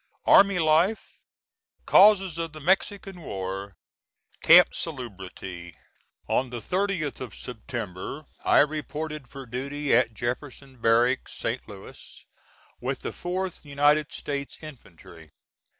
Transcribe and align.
ARMY 0.25 0.57
LIFE 0.57 1.13
CAUSES 1.85 2.39
OF 2.39 2.53
THE 2.53 2.59
MEXICAN 2.59 3.21
WAR 3.21 3.75
CAMP 4.41 4.73
SALUBRITY. 4.73 5.75
On 6.27 6.49
the 6.49 6.57
30th 6.59 7.19
of 7.21 7.35
September 7.35 8.25
I 8.43 8.61
reported 8.61 9.27
for 9.27 9.45
duty 9.45 9.93
at 9.95 10.15
Jefferson 10.15 10.77
Barracks, 10.81 11.33
St. 11.33 11.67
Louis, 11.67 12.25
with 12.79 13.01
the 13.01 13.11
4th 13.11 13.63
United 13.63 14.11
States 14.11 14.57
infantry. 14.63 15.29